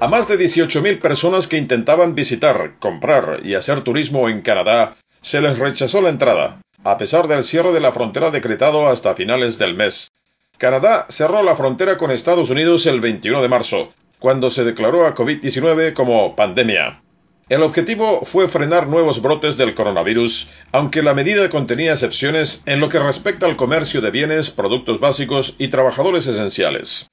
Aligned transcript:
A 0.00 0.06
más 0.06 0.28
de 0.28 0.38
18.000 0.38 1.00
personas 1.00 1.48
que 1.48 1.56
intentaban 1.56 2.14
visitar, 2.14 2.76
comprar 2.78 3.40
y 3.42 3.54
hacer 3.54 3.80
turismo 3.80 4.28
en 4.28 4.42
Canadá, 4.42 4.96
se 5.22 5.40
les 5.40 5.58
rechazó 5.58 6.00
la 6.00 6.10
entrada, 6.10 6.60
a 6.84 6.98
pesar 6.98 7.26
del 7.26 7.42
cierre 7.42 7.72
de 7.72 7.80
la 7.80 7.90
frontera 7.90 8.30
decretado 8.30 8.86
hasta 8.86 9.16
finales 9.16 9.58
del 9.58 9.74
mes. 9.74 10.08
Canadá 10.56 11.06
cerró 11.08 11.42
la 11.42 11.56
frontera 11.56 11.96
con 11.96 12.12
Estados 12.12 12.50
Unidos 12.50 12.86
el 12.86 13.00
21 13.00 13.42
de 13.42 13.48
marzo, 13.48 13.88
cuando 14.20 14.50
se 14.50 14.62
declaró 14.62 15.04
a 15.04 15.16
COVID-19 15.16 15.94
como 15.94 16.36
pandemia. 16.36 17.02
El 17.48 17.64
objetivo 17.64 18.20
fue 18.24 18.46
frenar 18.46 18.86
nuevos 18.86 19.20
brotes 19.20 19.56
del 19.56 19.74
coronavirus, 19.74 20.50
aunque 20.70 21.02
la 21.02 21.14
medida 21.14 21.48
contenía 21.48 21.94
excepciones 21.94 22.62
en 22.66 22.78
lo 22.78 22.88
que 22.88 23.00
respecta 23.00 23.46
al 23.46 23.56
comercio 23.56 24.00
de 24.00 24.12
bienes, 24.12 24.50
productos 24.50 25.00
básicos 25.00 25.56
y 25.58 25.68
trabajadores 25.68 26.28
esenciales. 26.28 27.08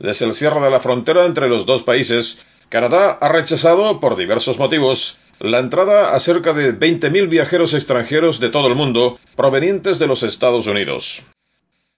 Desde 0.00 0.24
el 0.24 0.32
cierre 0.32 0.62
de 0.62 0.70
la 0.70 0.80
frontera 0.80 1.26
entre 1.26 1.46
los 1.46 1.66
dos 1.66 1.82
países, 1.82 2.46
Canadá 2.70 3.18
ha 3.20 3.28
rechazado, 3.28 4.00
por 4.00 4.16
diversos 4.16 4.58
motivos, 4.58 5.20
la 5.40 5.58
entrada 5.58 6.14
a 6.14 6.20
cerca 6.20 6.54
de 6.54 6.72
20.000 6.72 7.28
viajeros 7.28 7.74
extranjeros 7.74 8.40
de 8.40 8.48
todo 8.48 8.68
el 8.68 8.74
mundo 8.74 9.18
provenientes 9.36 9.98
de 9.98 10.06
los 10.06 10.22
Estados 10.22 10.66
Unidos. 10.68 11.26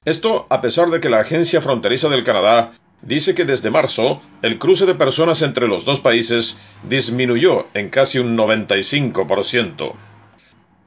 Esto 0.05 0.49
a 0.51 0.61
pesar 0.61 0.91
de 0.91 0.99
que 0.99 1.11
la 1.11 1.21
Agencia 1.21 1.61
Fronteriza 1.61 2.09
del 2.09 2.25
Canadá 2.25 2.73
dice 3.03 3.37
que 3.37 3.45
desde 3.45 3.71
marzo 3.71 4.21
el 4.43 4.59
cruce 4.59 4.85
de 4.85 4.97
personas 4.97 5.43
entre 5.43 5.69
los 5.69 5.85
dos 5.85 6.01
países 6.01 6.59
disminuyó 6.89 7.69
en 7.73 7.89
casi 7.89 8.19
un 8.19 8.37
95%. 8.37 9.93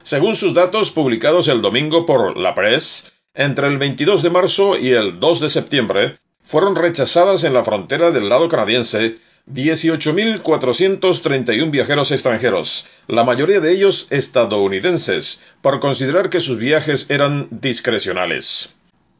Según 0.02 0.34
sus 0.34 0.52
datos 0.52 0.90
publicados 0.90 1.48
el 1.48 1.62
domingo 1.62 2.04
por 2.04 2.36
La 2.36 2.54
Presse, 2.54 3.10
entre 3.32 3.68
el 3.68 3.78
22 3.78 4.22
de 4.22 4.30
marzo 4.30 4.78
y 4.78 4.90
el 4.92 5.18
2 5.18 5.40
de 5.40 5.48
septiembre, 5.48 6.16
fueron 6.46 6.76
rechazadas 6.76 7.44
en 7.44 7.52
la 7.52 7.64
frontera 7.64 8.12
del 8.12 8.28
lado 8.28 8.48
canadiense 8.48 9.16
18.431 9.52 11.70
viajeros 11.70 12.12
extranjeros, 12.12 12.86
la 13.08 13.24
mayoría 13.24 13.60
de 13.60 13.72
ellos 13.72 14.06
estadounidenses, 14.10 15.40
por 15.60 15.80
considerar 15.80 16.30
que 16.30 16.40
sus 16.40 16.58
viajes 16.58 17.10
eran 17.10 17.48
discrecionales. 17.50 18.76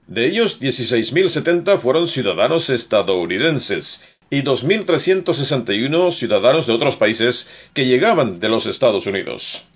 De 0.07 0.27
ellos, 0.27 0.61
16.070 0.61 1.79
fueron 1.79 2.07
ciudadanos 2.07 2.71
estadounidenses 2.71 4.19
y 4.31 4.43
2.361 4.43 6.13
ciudadanos 6.13 6.67
de 6.67 6.73
otros 6.73 6.97
países 6.97 7.51
que 7.75 7.87
llegaban 7.87 8.39
de 8.39 8.49
los 8.49 8.67
Estados 8.67 9.09
Unidos. 9.09 9.67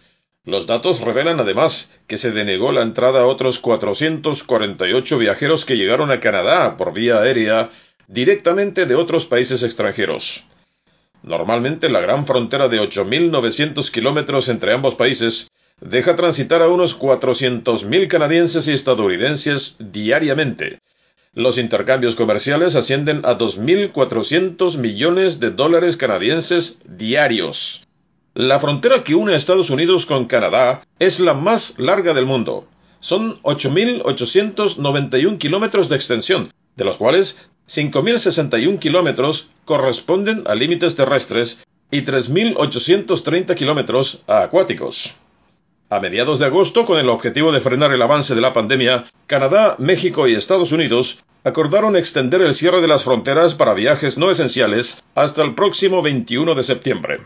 Los 0.51 0.67
datos 0.67 1.03
revelan 1.03 1.39
además 1.39 1.95
que 2.09 2.17
se 2.17 2.33
denegó 2.33 2.73
la 2.73 2.83
entrada 2.83 3.21
a 3.21 3.27
otros 3.27 3.61
448 3.61 5.17
viajeros 5.17 5.65
que 5.65 5.77
llegaron 5.77 6.11
a 6.11 6.19
Canadá 6.19 6.77
por 6.77 6.93
vía 6.93 7.21
aérea 7.21 7.71
directamente 8.09 8.85
de 8.85 8.97
otros 8.97 9.27
países 9.27 9.63
extranjeros. 9.63 10.47
Normalmente 11.23 11.89
la 11.89 12.01
gran 12.01 12.27
frontera 12.27 12.67
de 12.67 12.81
8.900 12.81 13.93
kilómetros 13.93 14.49
entre 14.49 14.73
ambos 14.73 14.97
países 14.97 15.53
deja 15.81 16.17
transitar 16.17 16.63
a 16.63 16.69
unos 16.69 16.99
400.000 16.99 18.09
canadienses 18.09 18.67
y 18.67 18.73
estadounidenses 18.73 19.77
diariamente. 19.79 20.81
Los 21.33 21.59
intercambios 21.59 22.17
comerciales 22.17 22.75
ascienden 22.75 23.21
a 23.25 23.39
2.400 23.39 24.79
millones 24.79 25.39
de 25.39 25.53
dólares 25.53 25.97
canadienses 25.97 26.83
diarios. 26.87 27.87
La 28.43 28.59
frontera 28.59 29.05
que 29.05 29.15
une 29.15 29.35
a 29.35 29.37
Estados 29.37 29.69
Unidos 29.69 30.07
con 30.07 30.25
Canadá 30.25 30.81
es 30.99 31.21
la 31.21 31.35
más 31.35 31.79
larga 31.79 32.15
del 32.15 32.25
mundo. 32.25 32.67
Son 32.99 33.39
8.891 33.43 35.37
kilómetros 35.37 35.91
de 35.91 35.97
extensión, 35.97 36.51
de 36.75 36.85
los 36.87 36.97
cuales 36.97 37.51
5.061 37.69 38.79
kilómetros 38.79 39.51
corresponden 39.67 40.45
a 40.47 40.55
límites 40.55 40.95
terrestres 40.95 41.67
y 41.91 42.01
3.830 42.01 43.55
kilómetros 43.55 44.23
a 44.27 44.45
acuáticos. 44.45 45.17
A 45.91 46.01
mediados 46.01 46.39
de 46.39 46.47
agosto, 46.47 46.87
con 46.87 46.99
el 46.99 47.11
objetivo 47.11 47.53
de 47.53 47.61
frenar 47.61 47.93
el 47.93 48.01
avance 48.01 48.35
de 48.35 48.41
la 48.41 48.55
pandemia, 48.55 49.05
Canadá, 49.27 49.75
México 49.79 50.27
y 50.29 50.33
Estados 50.33 50.73
Unidos 50.73 51.25
acordaron 51.45 51.95
extender 51.95 52.41
el 52.41 52.55
cierre 52.55 52.81
de 52.81 52.89
las 52.89 53.05
fronteras 53.05 53.53
para 53.53 53.75
viajes 53.75 54.17
no 54.17 54.31
esenciales 54.31 55.05
hasta 55.15 55.43
el 55.43 55.55
próximo 55.55 56.01
21 56.01 56.55
de 56.55 56.63
septiembre. 56.63 57.21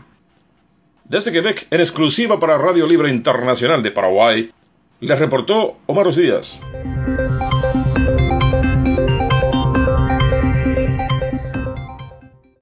Desde 1.07 1.31
Quebec, 1.31 1.67
en 1.69 1.81
exclusiva 1.81 2.39
para 2.39 2.57
Radio 2.57 2.87
Libre 2.87 3.09
Internacional 3.09 3.83
de 3.83 3.91
Paraguay, 3.91 4.51
les 5.01 5.19
reportó 5.19 5.77
Omar 5.85 6.11
Díaz. 6.11 6.59